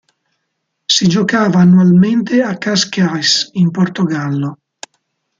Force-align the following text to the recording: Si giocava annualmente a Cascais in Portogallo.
Si 0.87 1.07
giocava 1.07 1.59
annualmente 1.59 2.41
a 2.41 2.57
Cascais 2.57 3.49
in 3.53 3.69
Portogallo. 3.69 4.57